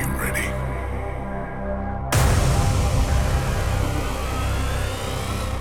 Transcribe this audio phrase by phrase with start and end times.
[0.00, 0.46] I'm ready.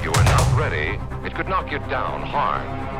[0.03, 0.99] You are not ready.
[1.25, 2.96] It could knock you down hard.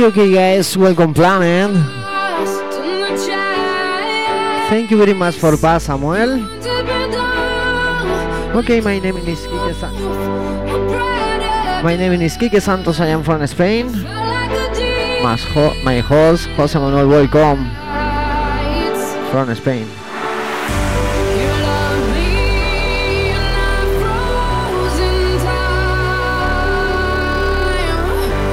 [0.00, 1.76] Okay, okay, guys, welcome, Planet.
[4.72, 6.40] Thank you very much for pass, Samuel.
[8.56, 10.16] Okay, my name is Kike Santos.
[11.84, 12.98] My name is Kike Santos.
[12.98, 13.92] I am from Spain.
[15.20, 17.68] My host, Jose Manuel, welcome
[19.28, 19.84] from Spain.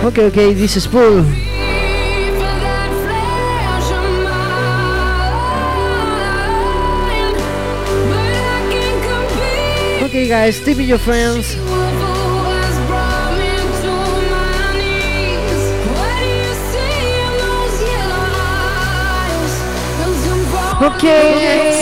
[0.08, 1.20] Okay, okay, this is Paul.
[10.08, 11.58] Okay, guys, tip your friends.
[20.80, 21.77] Okay.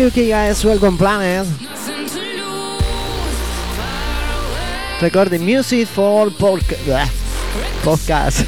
[0.00, 1.46] Okay, guys, welcome, Planet.
[5.02, 7.04] Recording music for podca
[7.84, 8.46] podcast.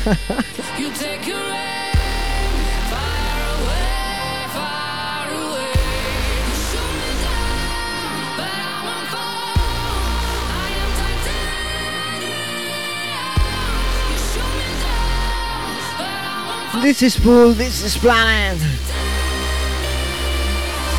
[16.83, 19.02] this is Pool, this is Planet.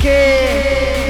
[0.04, 1.03] Que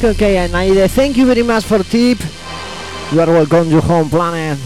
[0.00, 2.18] Okay, okay, and I uh, thank you very much for tip.
[3.12, 4.56] You are welcome to home planet.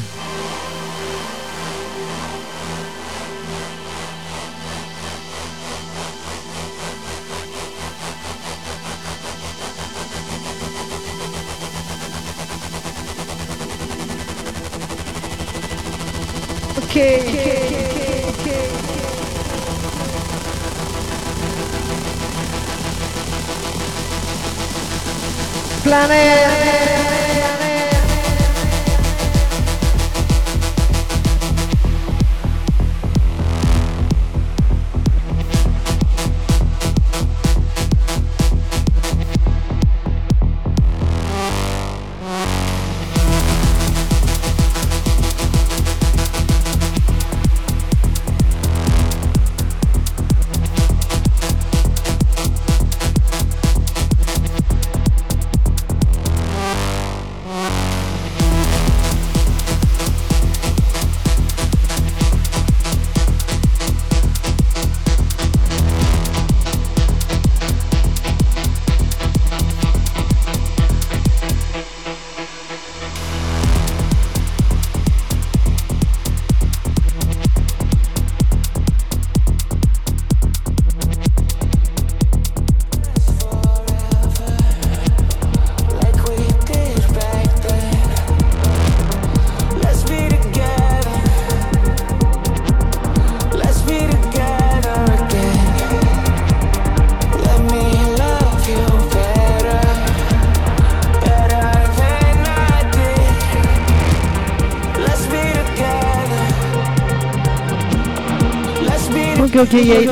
[109.75, 110.07] Okay,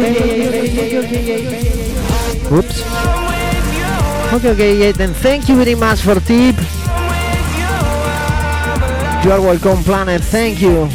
[2.52, 2.82] Oops.
[4.32, 6.56] Okay, okay, then thank you very much for tip.
[9.24, 10.22] You are welcome, planet.
[10.22, 10.88] Thank you.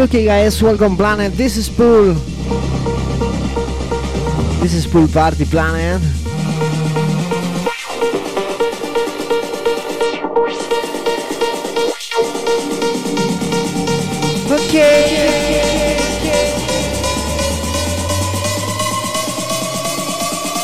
[0.00, 1.32] Okay guys, welcome planet.
[1.34, 2.14] This is Pool.
[4.62, 6.00] This is Pool Party Planet.
[14.50, 15.36] Okay.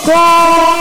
[0.07, 0.76] Go!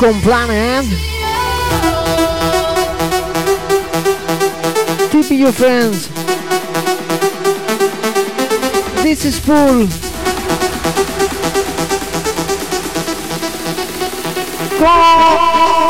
[0.00, 0.56] Welcome planet.
[0.56, 0.82] Eh?
[5.10, 6.08] Tip your friends.
[9.02, 9.86] This is full.
[14.78, 15.85] Go!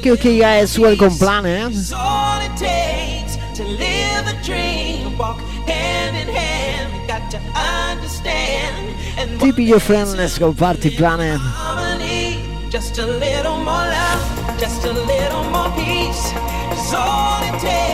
[0.00, 1.72] okay, okay, guys, welcome planet.
[9.38, 11.40] Tip your friend, let's go party planet.
[11.40, 12.70] Eh?
[12.70, 16.32] Just a little more love, just a little more peace
[16.94, 17.89] all it takes.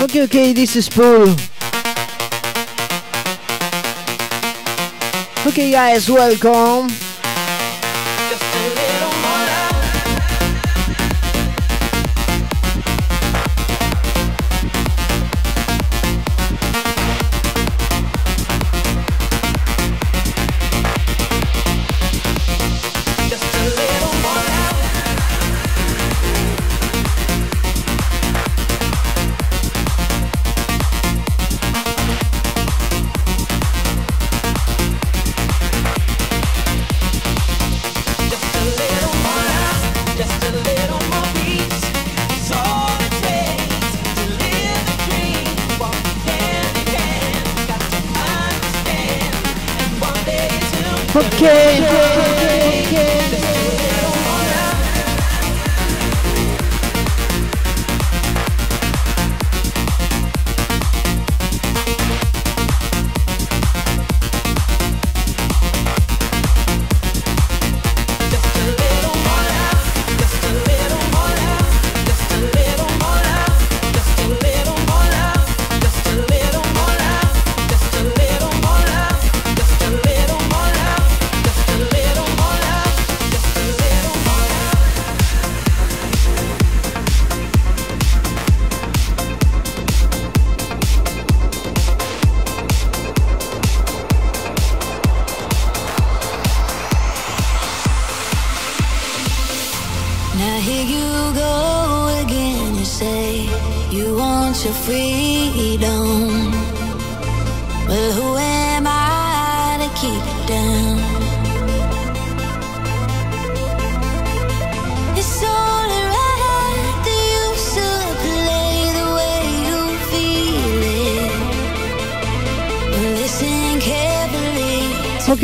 [0.00, 1.36] Okay, okay, this is Pool.
[5.46, 6.88] Okay, guys, welcome.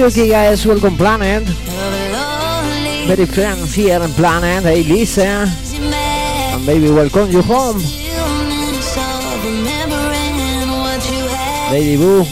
[0.06, 1.42] Okay guys, welcome Planet.
[3.08, 4.62] Very friends here in Planet.
[4.62, 5.46] Hey Lisa.
[6.54, 7.78] And baby, welcome you home.
[11.72, 12.22] Lady Boo.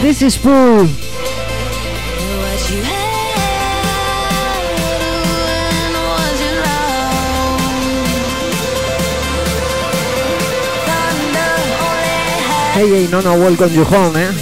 [0.00, 1.03] This is Pooh.
[12.74, 14.32] Hey, hey, no, no, welcome you home, eh?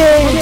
[0.00, 0.37] Okay.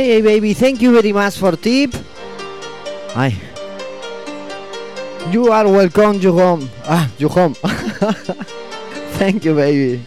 [0.00, 1.92] Hey baby, thank you very much for tip.
[3.12, 3.36] Hi.
[5.30, 6.70] You are welcome you home.
[6.88, 7.52] Ah, you home.
[9.20, 10.00] thank you baby.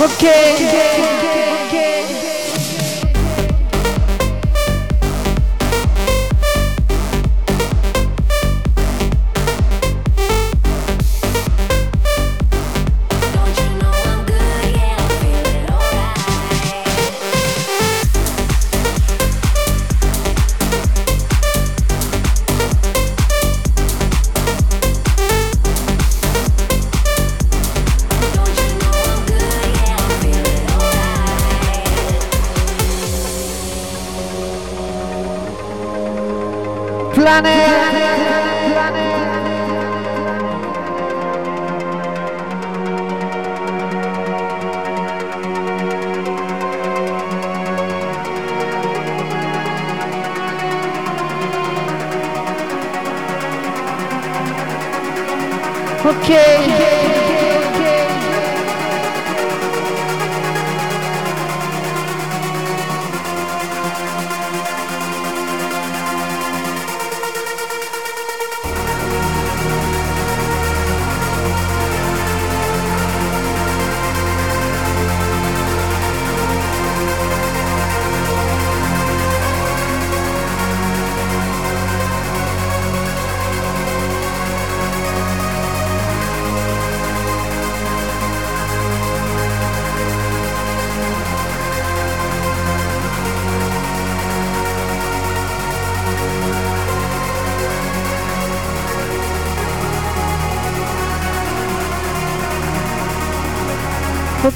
[0.00, 0.89] porque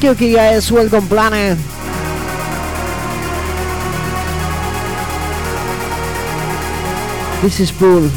[0.06, 1.56] Okay, guys, welcome, planet.
[7.40, 8.10] This is Pool.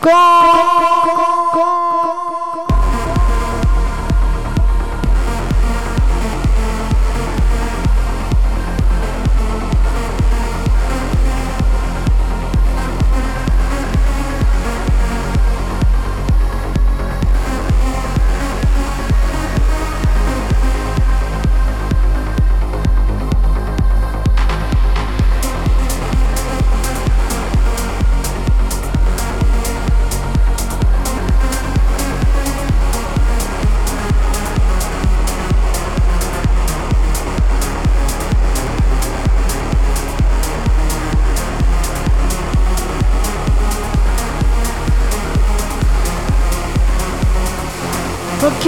[0.00, 1.07] Go.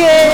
[0.01, 0.30] Yeah.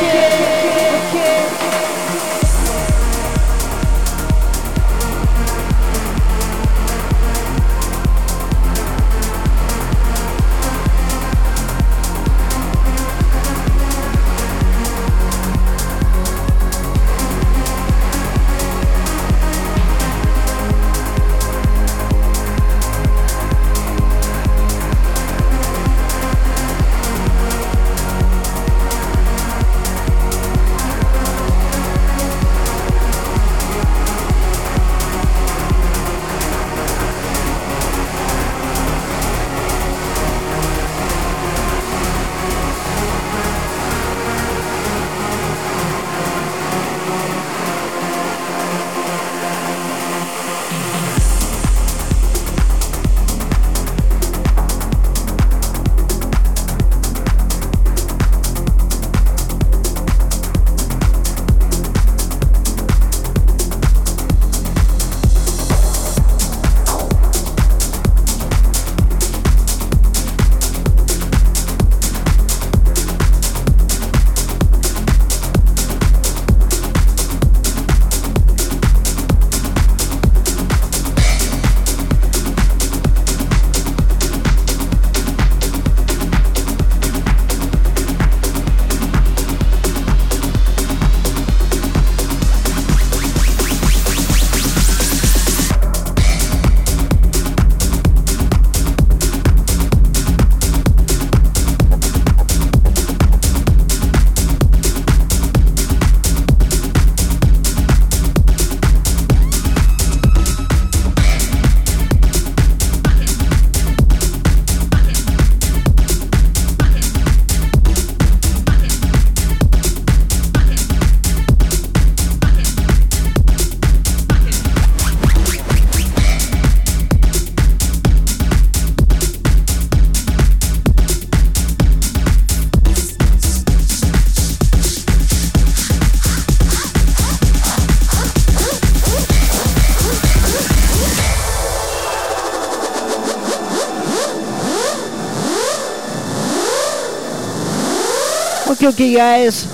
[148.95, 149.67] you guys.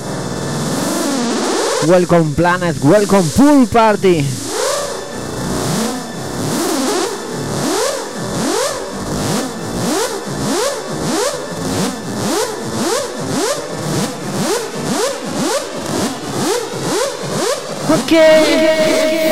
[1.87, 4.25] Welcome planet, welcome pool party.
[17.93, 19.29] Okay.
[19.29, 19.32] okay.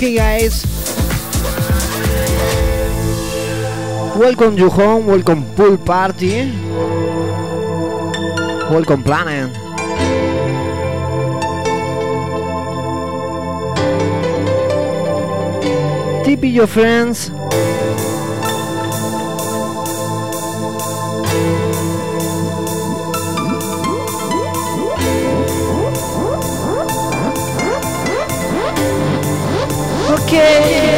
[0.00, 0.64] Guys.
[4.16, 6.50] Welcome you home, welcome pool party.
[8.70, 9.52] Welcome planet.
[16.24, 17.30] Tip your friends.
[30.32, 30.89] okay.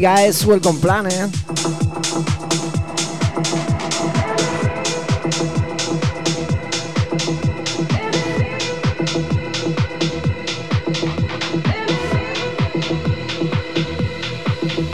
[0.00, 1.28] Guys, welcome Planet.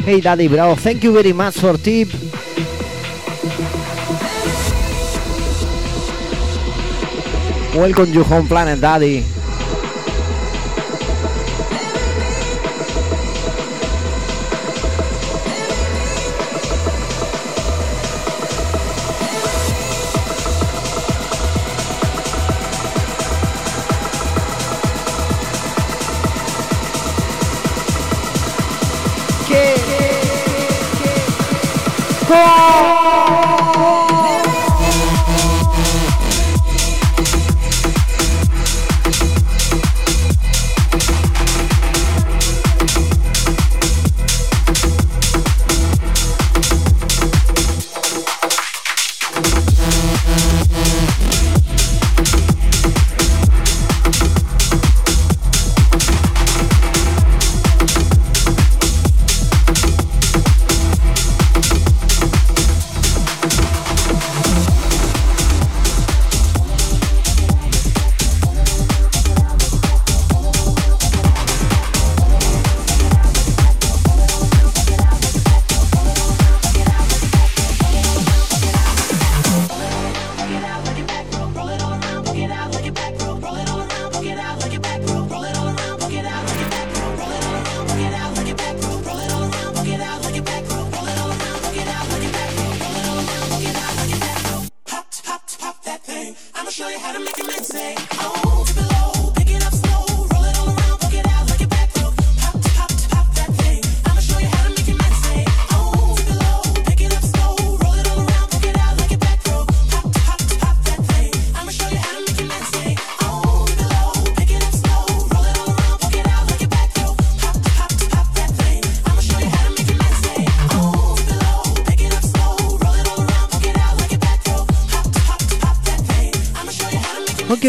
[0.03, 2.09] Hey Daddy Bro, thank you very much for tip.
[7.77, 9.36] Welcome you home, Planet Daddy.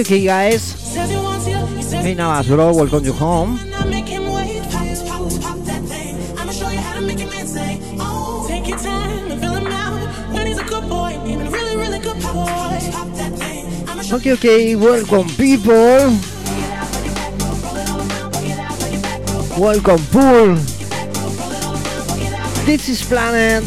[0.07, 0.71] Okay, guys.
[1.91, 2.73] Hey, Navas, bro.
[2.73, 3.59] Welcome you home.
[14.09, 16.15] Okay, okay, welcome people.
[19.59, 20.55] Welcome pool.
[22.63, 23.63] This is Planet.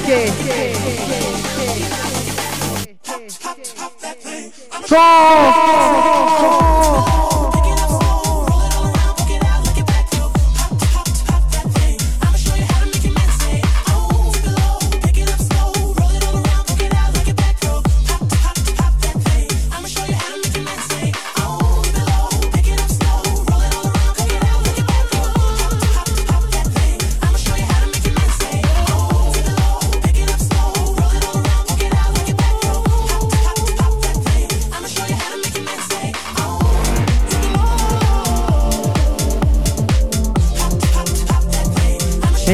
[0.00, 2.05] Okay, okay, okay.
[4.88, 6.25] Go!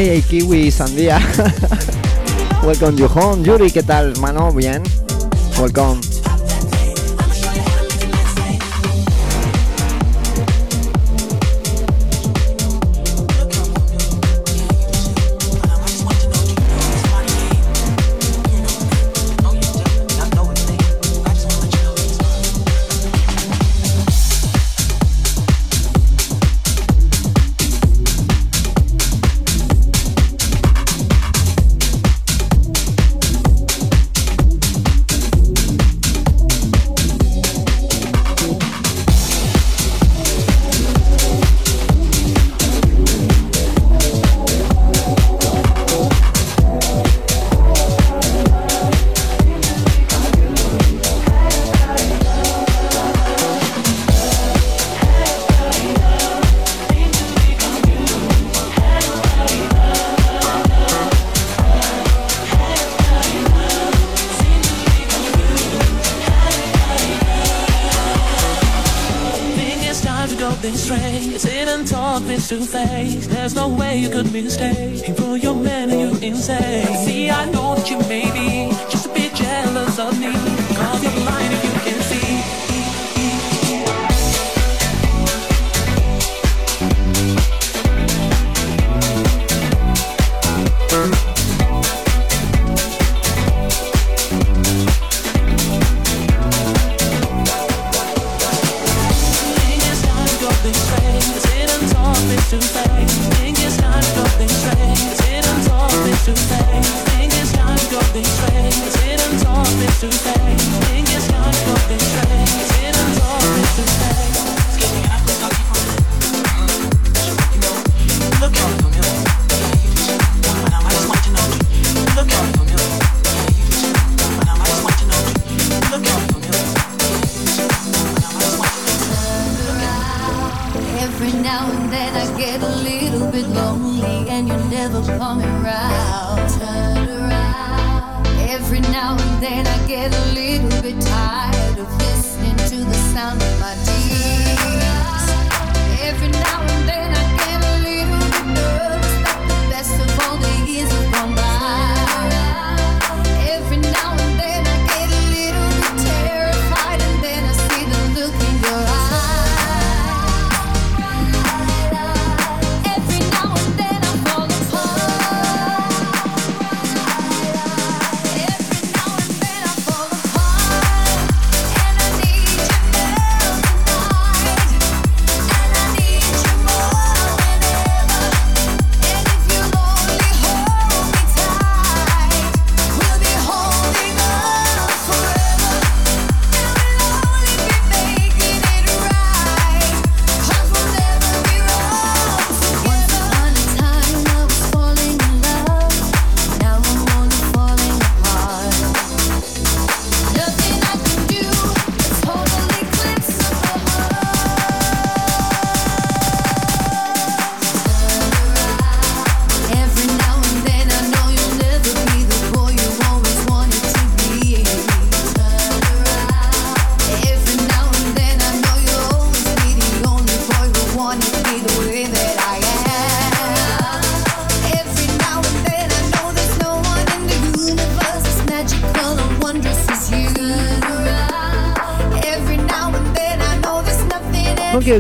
[0.04, 1.20] Hey, Kiwi, Sandía.
[2.66, 3.44] Welcome you home.
[3.44, 4.50] Yuri, ¿qué tal, hermano?
[4.50, 4.82] Bien.
[5.60, 6.00] Welcome.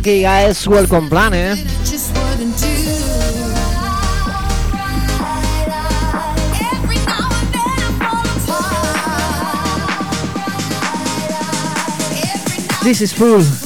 [0.02, 1.56] Okay guys, welcome planet.
[1.56, 1.62] ¿eh?
[12.82, 13.61] This is Pool.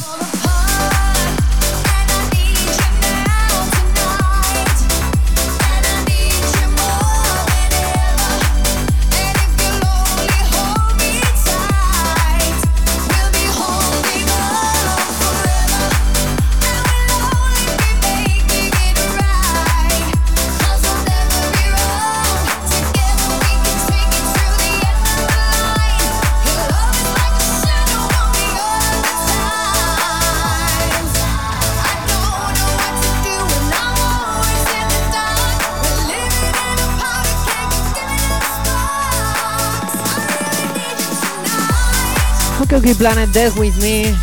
[42.99, 44.14] Planet Death with me.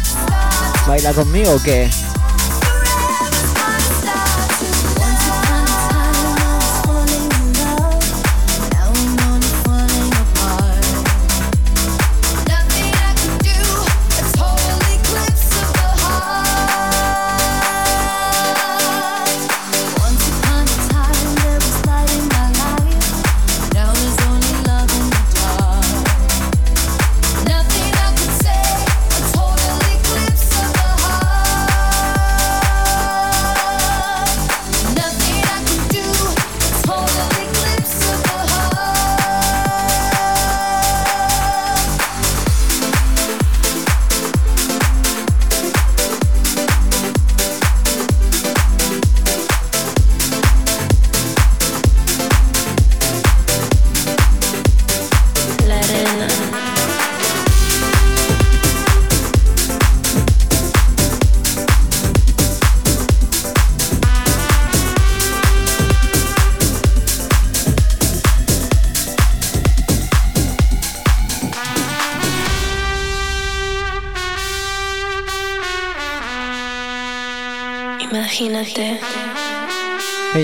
[0.88, 1.90] ¿Baila conmigo o qué?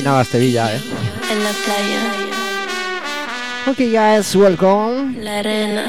[0.10, 0.82] Hey, nada, Sevilla, eh.
[1.32, 2.02] En la playa.
[3.68, 5.22] Okay, guys, welcome.
[5.22, 5.84] La arena.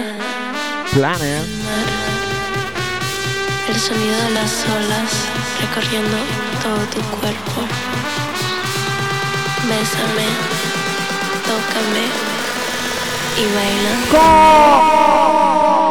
[0.93, 1.43] Planet.
[3.67, 5.11] El sonido de las olas
[5.63, 6.19] recorriendo
[6.63, 7.63] todo tu cuerpo.
[9.71, 10.29] Bésame,
[11.49, 12.05] tócame
[13.39, 13.93] y baila.
[14.11, 15.90] Funky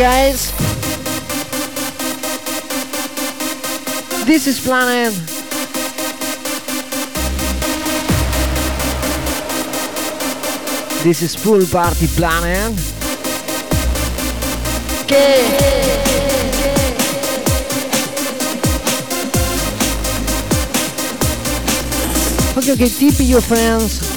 [0.00, 0.50] guys.
[4.24, 5.12] This is Planet.
[11.04, 12.72] This is Pool Party Planet.
[15.04, 15.44] Okay.
[22.56, 22.88] Okay, okay,
[23.24, 24.09] your friends.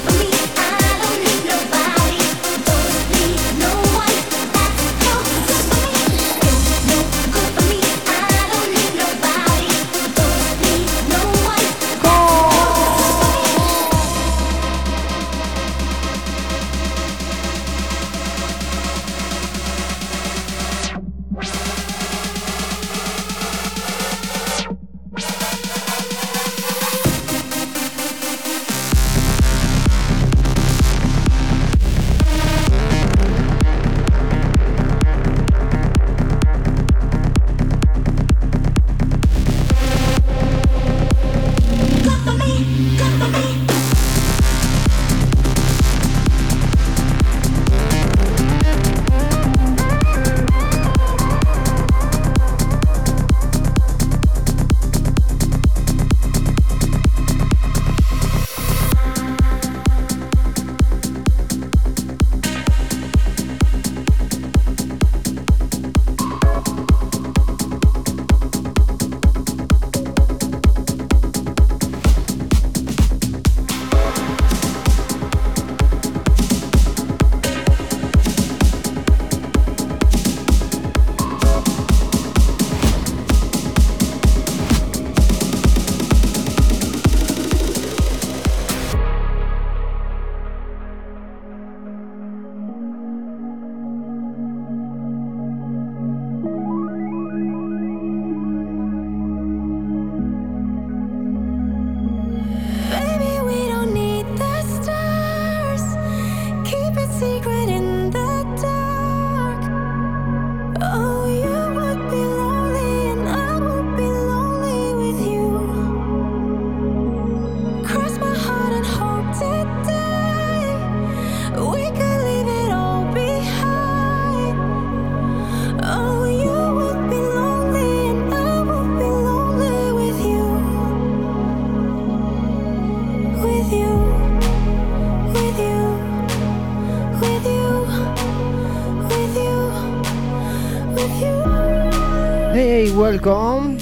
[143.25, 143.77] Welcome.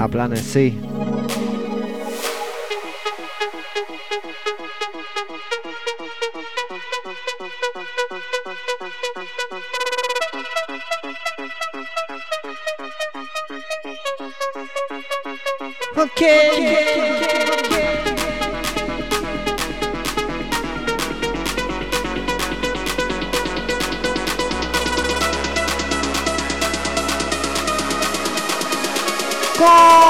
[0.00, 0.08] A
[15.96, 17.37] okay,
[29.58, 30.07] Podcast.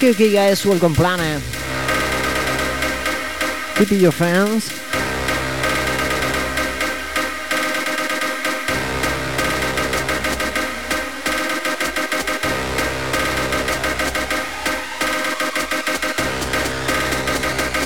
[0.00, 1.42] Guys, welcome planet.
[3.76, 4.70] Keep your fans.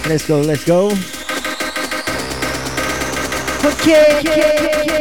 [0.07, 0.91] Let's go, let's go.
[3.65, 4.94] Okay, okay, okay, okay.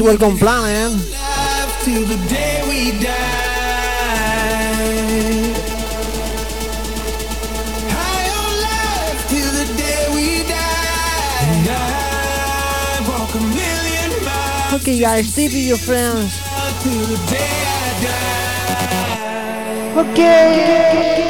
[0.00, 0.76] Let's work on planning.
[0.76, 1.14] ¿eh?
[14.74, 16.38] Okay, guys, tip your friends.
[19.96, 21.24] okay.
[21.24, 21.27] okay.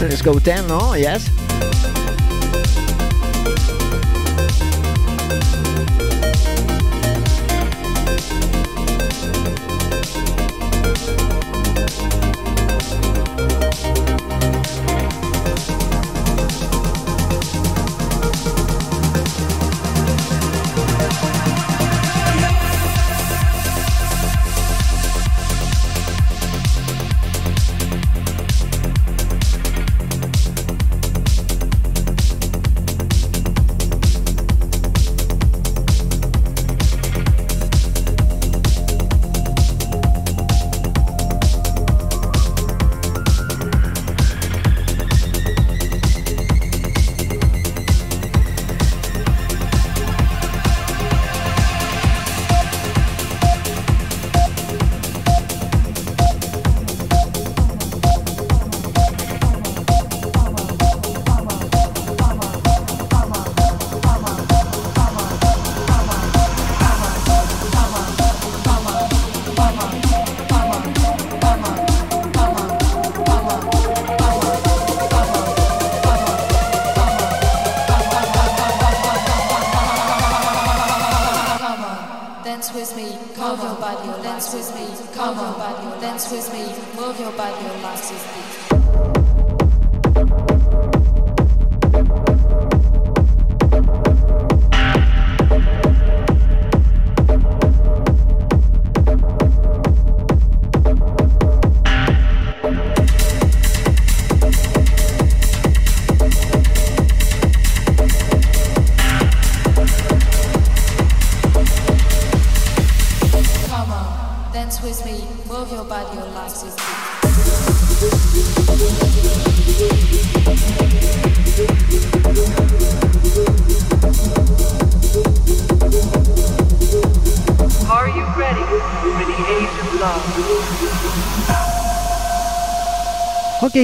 [0.00, 0.94] Let's go 10, no?
[0.94, 1.41] Yes.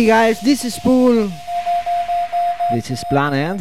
[0.09, 1.31] guys, this is Pool.
[2.73, 3.61] This is Planet.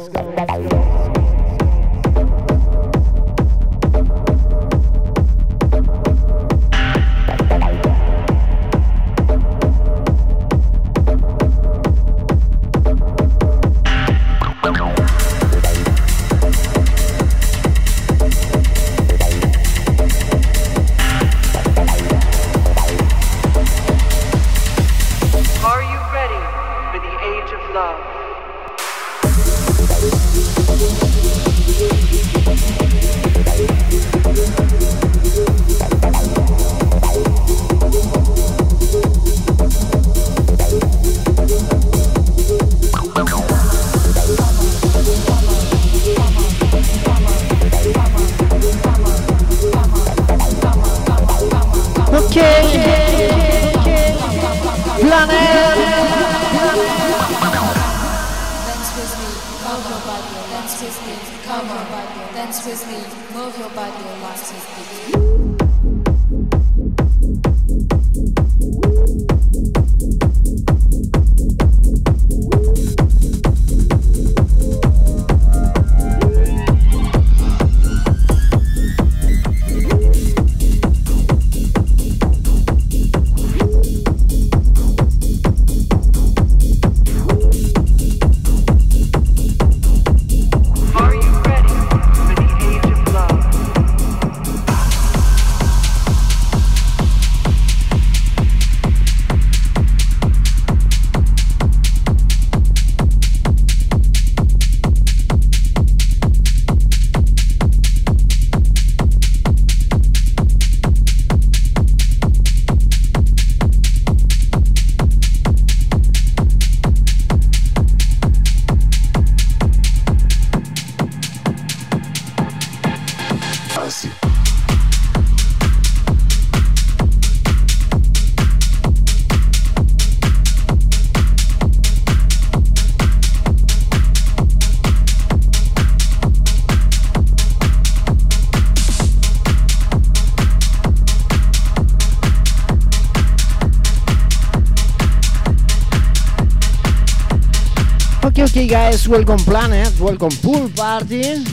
[148.71, 151.43] Guys, welcome Planet, welcome Pool Party.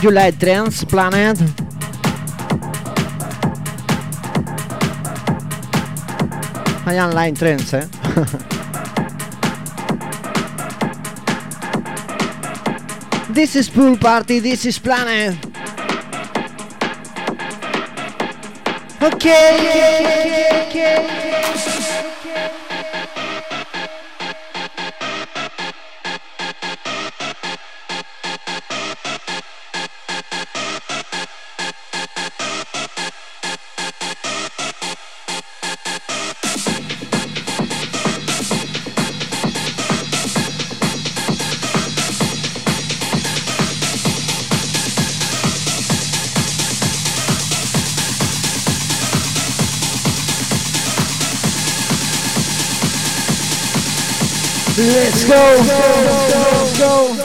[0.00, 1.36] You like trance, planet?
[6.86, 7.84] I am like trance, eh?
[13.30, 15.36] this is pool party, this is planet.
[19.02, 21.21] Okay, okay, okay, okay.
[55.34, 56.36] Let's go.
[56.52, 57.21] Let's go.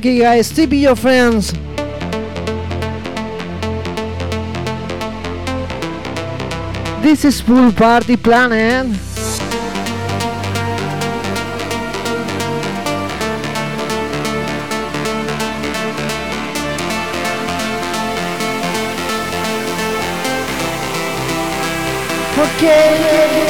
[0.00, 1.52] Okay, guys, still be your friends.
[7.02, 8.96] This is Pool Party Planet.
[22.38, 23.49] Okay,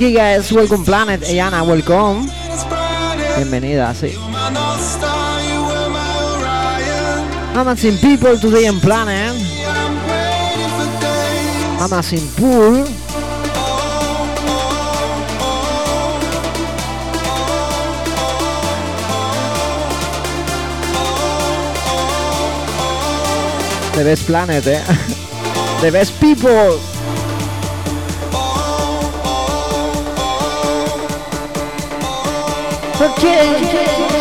[0.00, 1.20] okay, guys, welcome Planet.
[1.28, 2.26] Ayana, welcome.
[3.36, 4.16] Bienvenida, sí.
[7.54, 9.36] Amazing people today on Planet.
[11.82, 12.84] Amazing pool.
[23.92, 24.82] The best planet, eh?
[25.82, 26.89] The best people.
[33.20, 34.19] 谢谢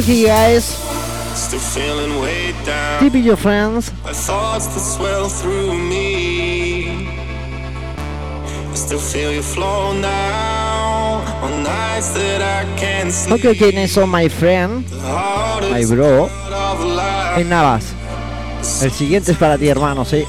[0.00, 0.64] Okay, guys.
[1.36, 3.02] Still feeling way down.
[3.02, 3.92] Tip your friends.
[4.02, 7.04] My thoughts that swell through me.
[8.70, 11.20] I still feel you flow now.
[11.44, 13.40] On nights that I can't sleep.
[13.40, 14.90] Okay, okay, nice on my friend,
[15.70, 16.30] my bro.
[17.36, 17.92] En Navas.
[18.82, 20.24] El siguiente es para ti, hermano, sí.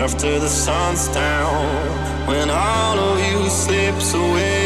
[0.00, 1.66] after the sun's down,
[2.26, 4.59] when all of you slips away.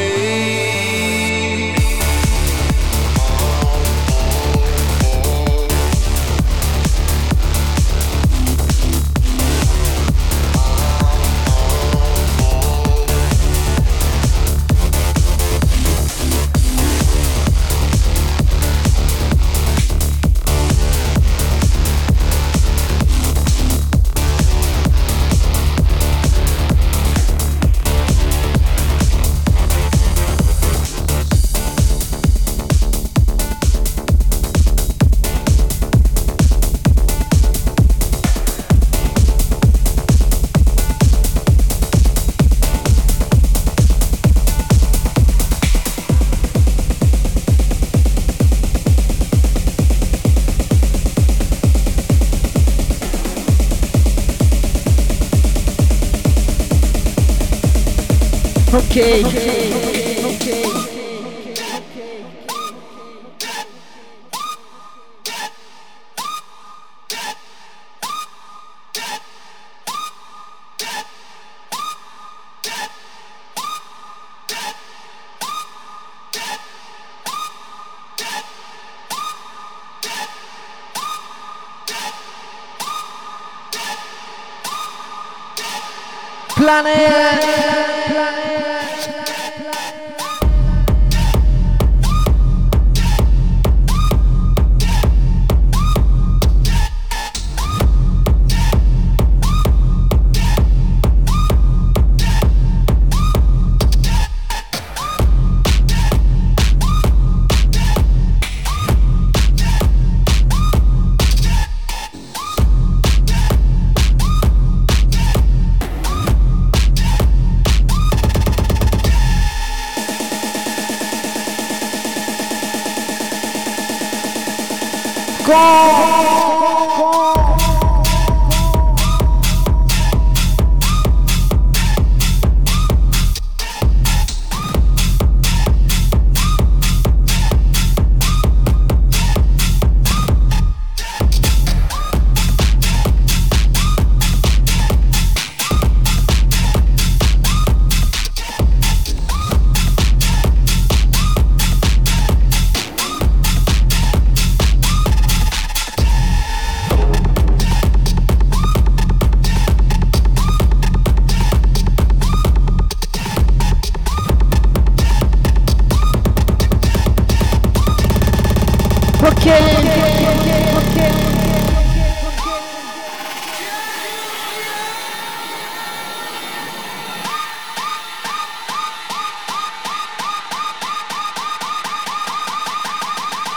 [58.96, 59.24] Okay.
[86.56, 87.13] Planet.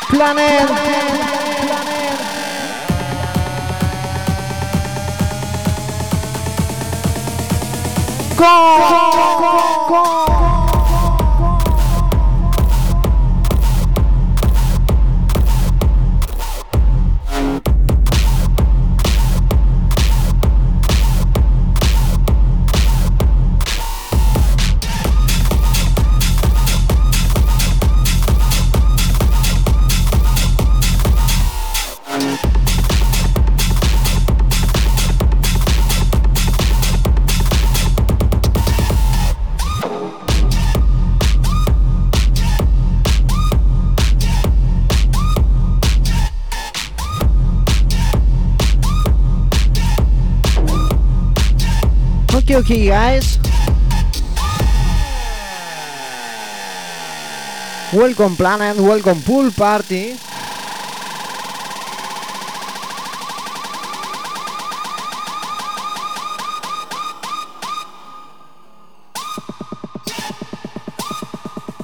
[0.10, 0.70] Planet.
[8.38, 9.37] Go.
[52.58, 53.38] Okay, guys.
[57.94, 60.18] Welcome Planet, welcome Pool Party.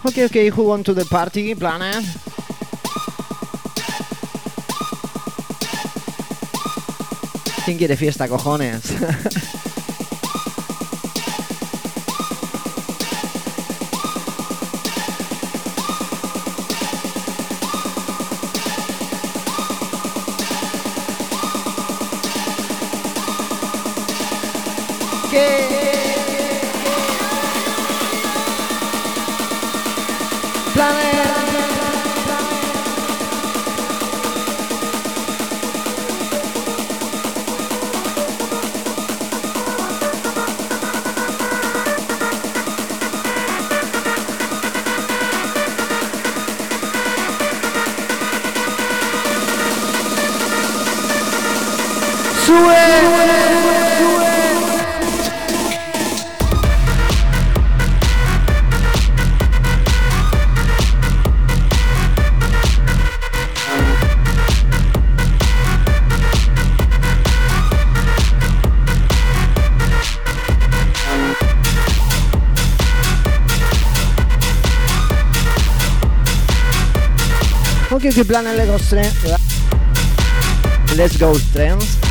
[0.06, 2.04] Okay, okay, who want to the party, Planet?
[7.66, 8.92] ¿Quién quiere fiesta, cojones?
[80.98, 82.03] Let's Go Trance.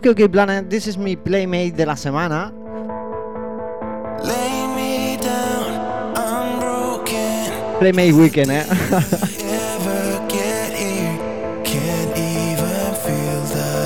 [0.00, 2.50] Ok, ok, Planet, this is mi playmate de la semana.
[4.24, 7.52] Lay me down, I'm broken.
[7.78, 8.64] Playmate Weekend, eh.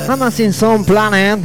[0.07, 1.41] Haven't seen some planet.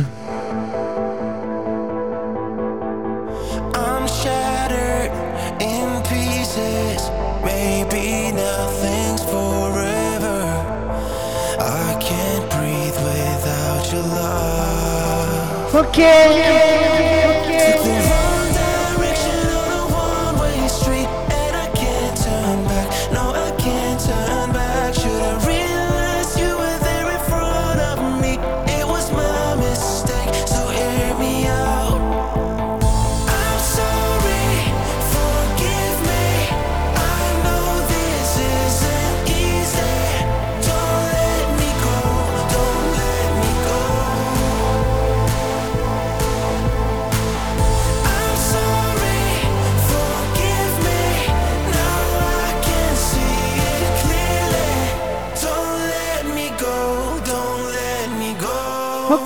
[15.91, 17.18] porque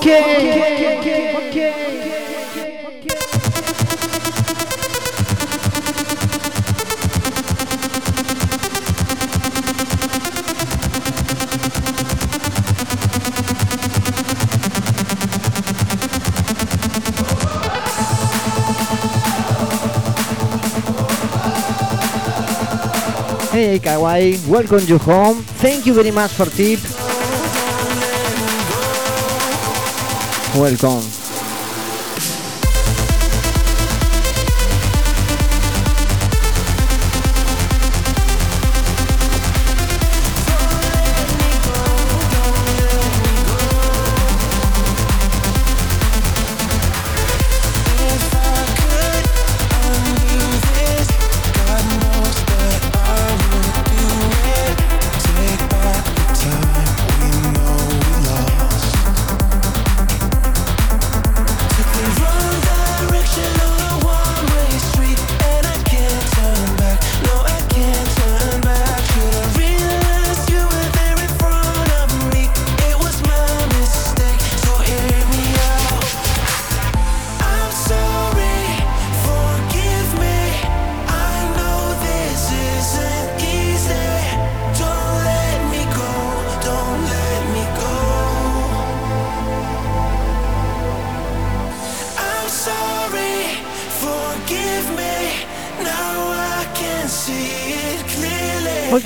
[0.05, 0.43] okay.
[23.53, 25.43] Hey Kawai, welcome to home.
[25.61, 26.92] Thank you very much for tips.
[30.55, 31.22] Welcome.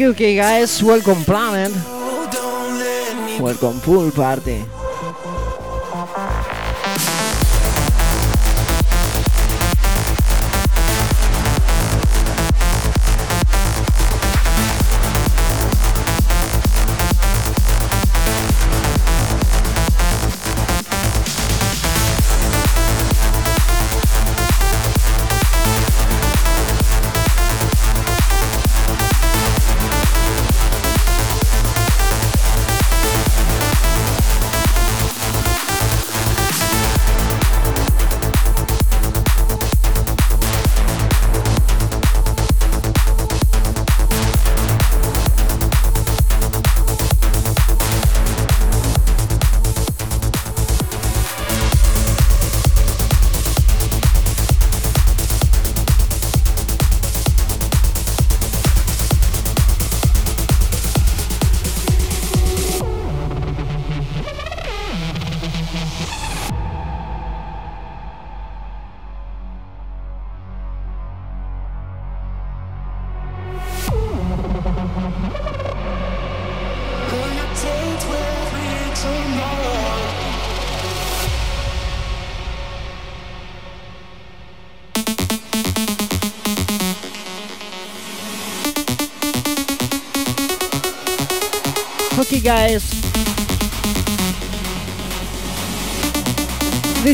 [0.08, 1.74] UK guys, welcome planet.
[3.42, 4.77] Welcome pool party.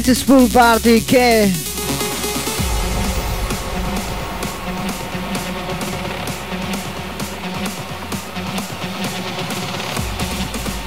[0.06, 1.50] Is Pool Party che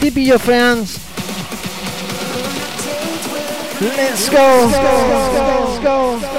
[0.01, 0.99] Tip your friends.
[3.81, 4.69] Let's go.
[4.71, 6.19] Let's go.
[6.19, 6.36] Let's go.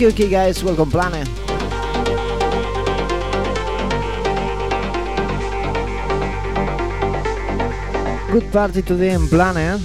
[0.00, 1.28] Okay, okay, guys, welcome planet.
[8.32, 9.78] Good party today in planet.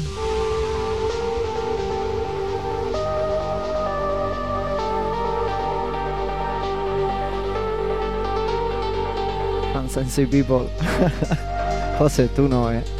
[9.89, 10.69] Fancy people.
[11.99, 12.94] José, tú no, eh.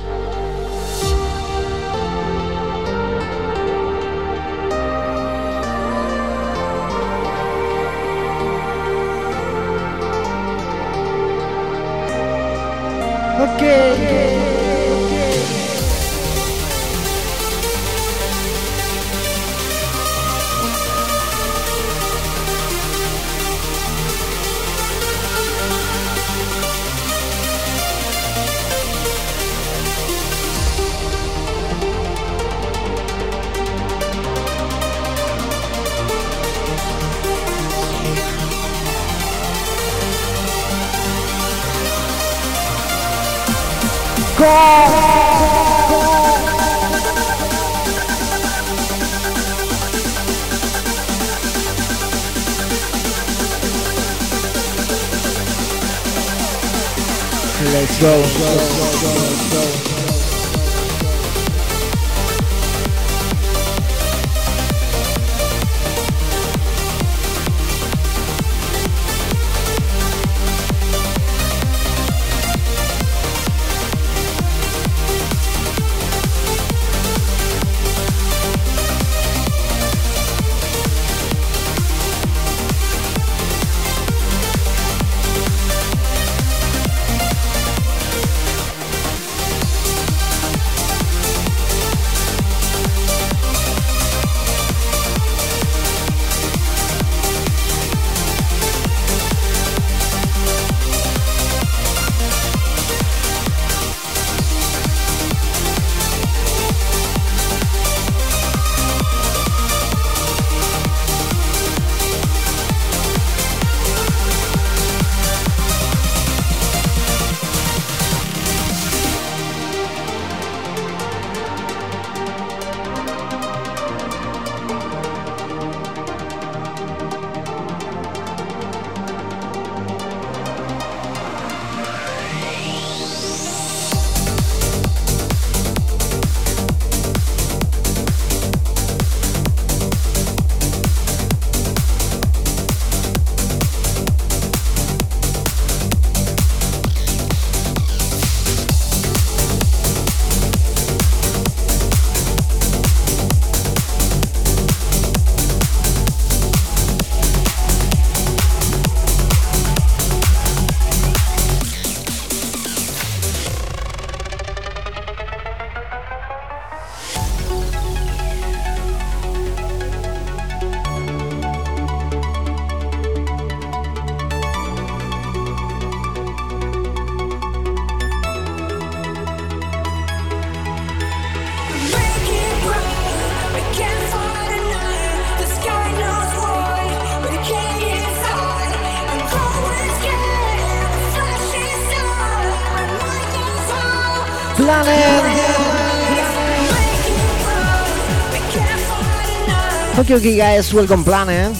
[200.05, 201.57] Okay, okay, guys, welcome planet.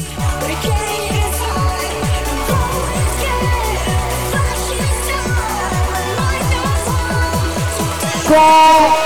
[8.30, 9.05] Eh?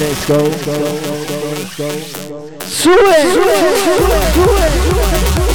[0.00, 0.38] Let's go.
[0.38, 1.90] Go, go, so,
[2.64, 3.58] sube, sube,
[4.32, 4.70] sube,
[5.34, 5.49] sube.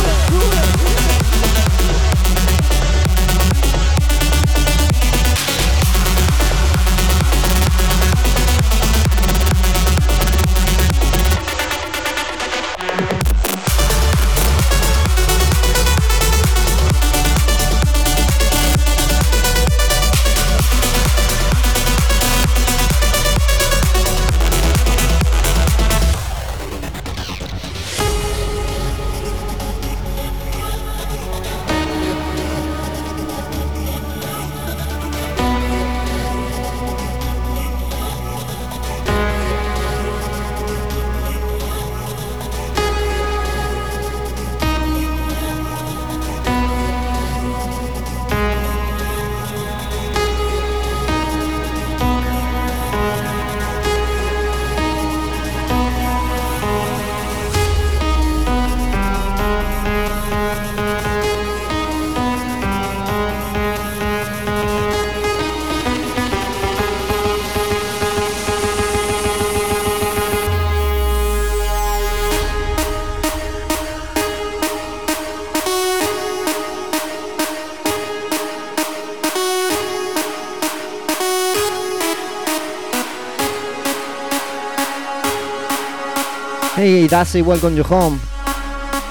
[86.85, 87.41] Hey, that's it.
[87.41, 88.19] Welcome to home.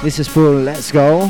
[0.05, 0.63] This is Pool.
[0.63, 1.29] Let's go.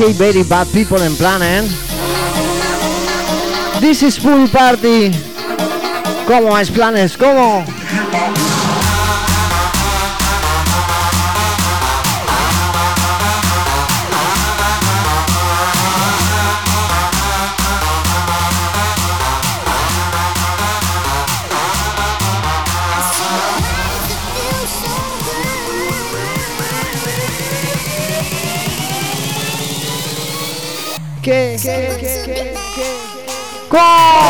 [0.00, 1.68] aka Very Bad People and Planet.
[3.80, 5.10] This is Pool Party.
[6.26, 7.16] ¿Cómo es Planes?
[7.16, 7.64] ¿Cómo?
[33.70, 34.29] 그.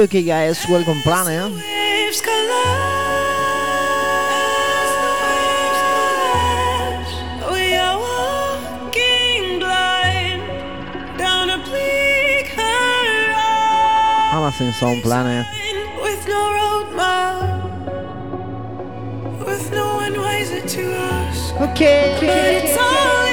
[0.00, 1.52] okay, okay guys, welcome Planet.
[14.82, 15.46] A planet.
[16.00, 17.44] With no roadmap,
[19.44, 21.52] with no one wiser to us.
[21.60, 22.16] Okay.
[22.16, 23.29] okay.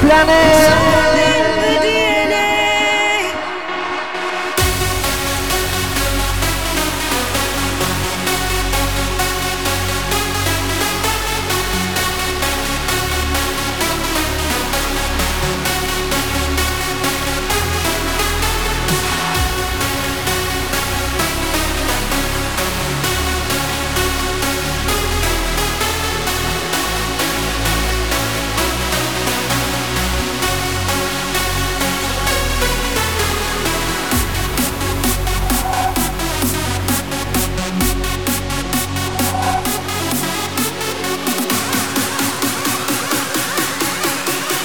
[0.00, 0.89] Planet.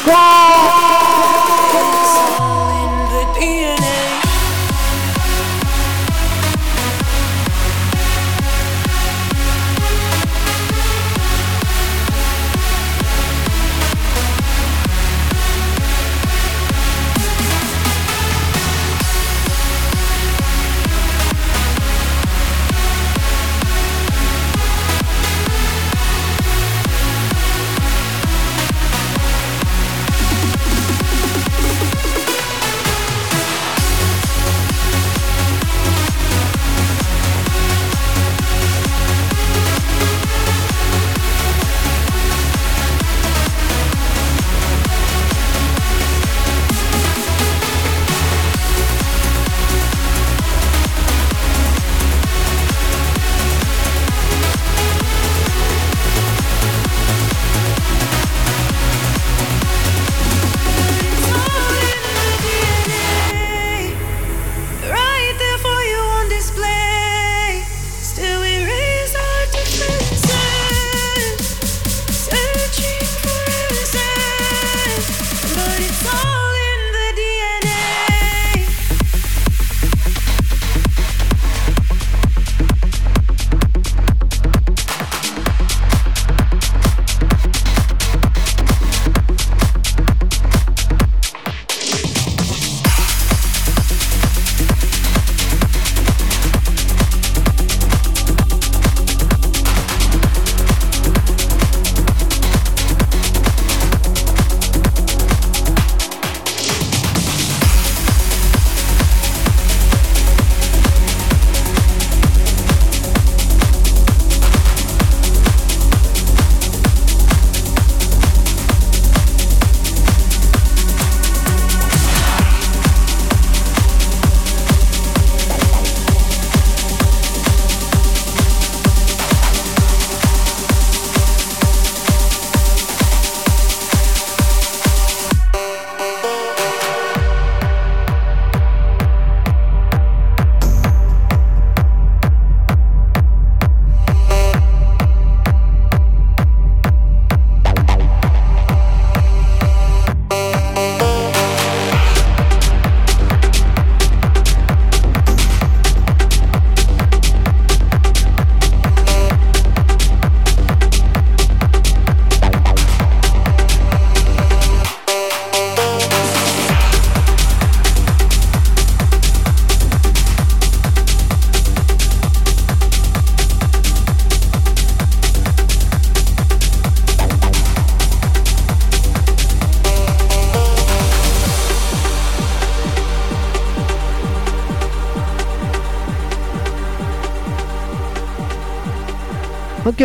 [0.06, 0.45] God.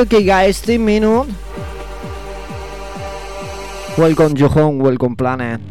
[0.00, 1.30] Sergio Kigaesti Minute.
[3.98, 5.69] Welcome Johan, welcome Planet.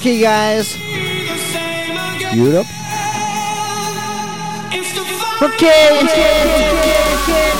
[0.00, 0.78] Okay, guys.
[2.32, 2.66] Europe.
[5.42, 7.52] Okay, okay, okay, okay.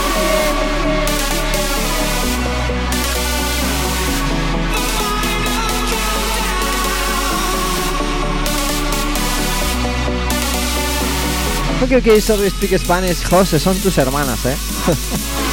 [11.82, 13.22] Ok, ok, sorry, speak Spanish.
[13.28, 14.56] José, son tus hermanas, ¿eh?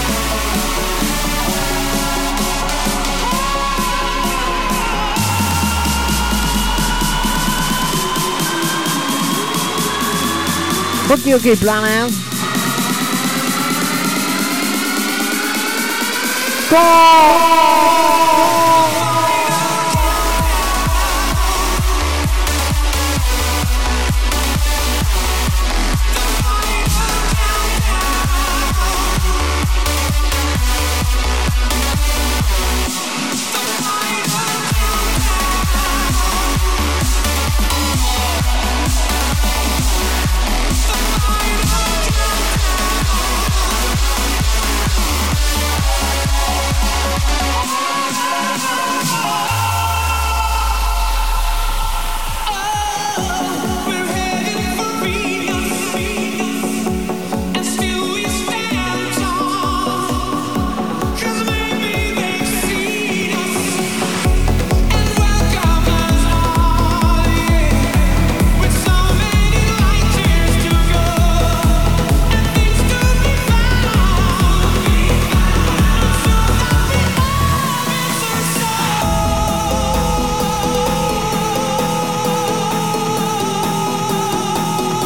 [11.08, 12.12] Boogie Oogie Planet.
[16.70, 18.17] Go!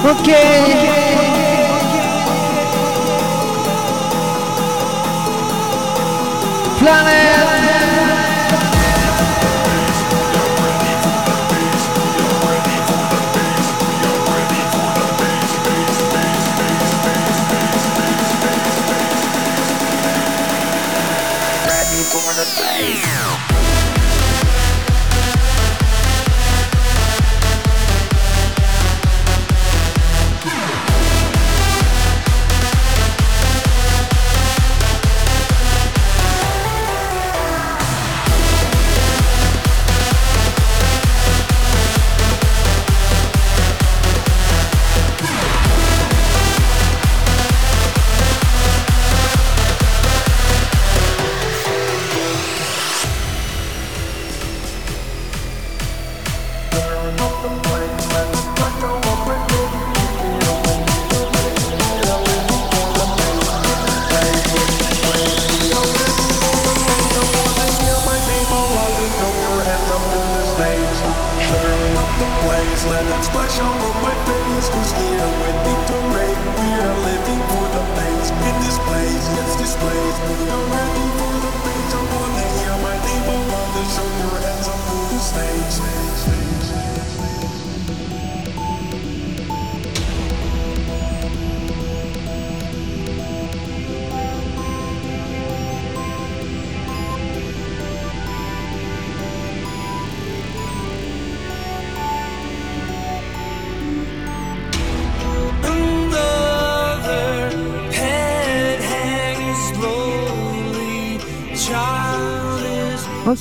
[0.02, 0.34] Porque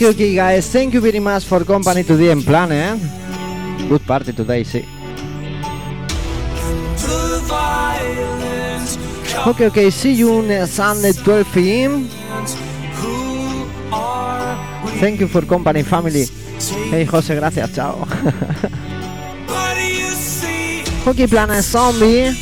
[0.01, 0.73] thank you, guys.
[0.73, 2.97] Thank you very much for company today and plan, eh?
[3.89, 4.85] Good party today, sí.
[9.47, 12.09] Okay, okay, see you on eh, Sunday 12 p.m.
[15.01, 16.27] Thank you for company, family.
[16.91, 18.01] Hey, José, gracias, chao.
[21.07, 22.37] ok, plana eh, zombie.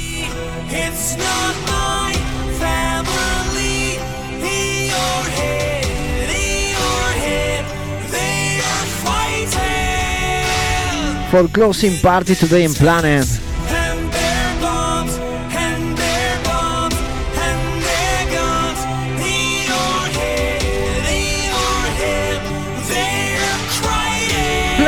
[11.30, 13.26] For closing party today in Planet.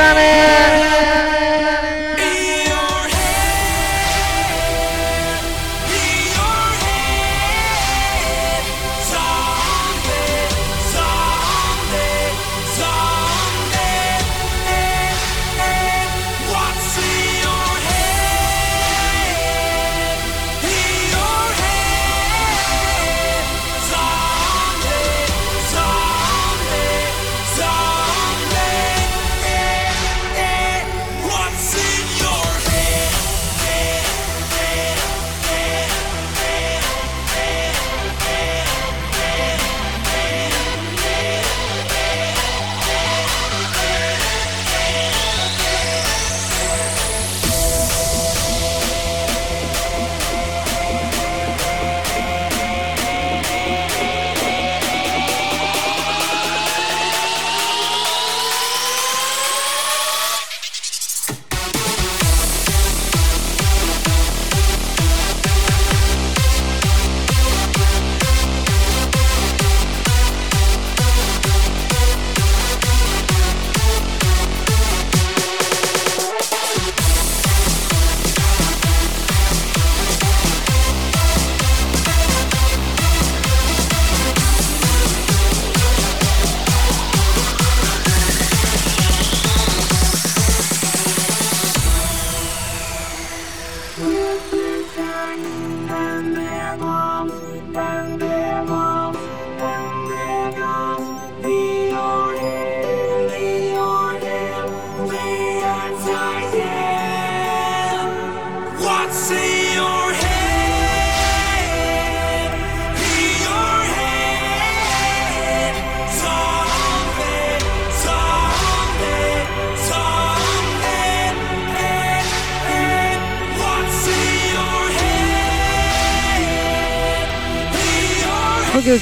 [0.03, 0.80] And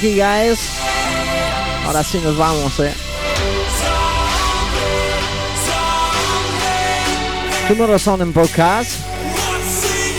[0.00, 0.58] okay, guys.
[1.84, 2.94] Ahora sí nos vamos, eh.
[7.68, 8.92] Tomorrow Sound en podcast.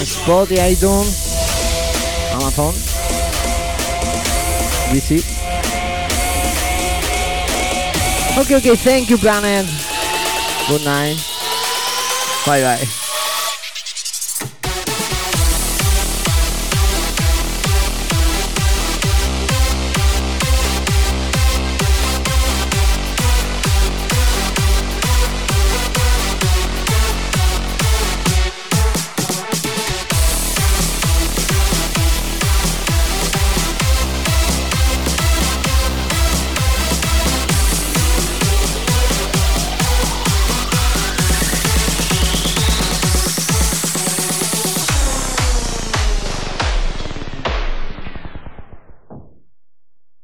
[0.01, 1.35] Spotify, iTunes,
[2.33, 2.73] Amazon.
[4.93, 5.23] DC.
[8.37, 9.65] Okay, okay, thank you, Planet.
[10.67, 11.17] Good night.
[12.45, 13.00] Bye bye.